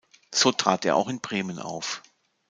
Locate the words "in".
1.09-1.19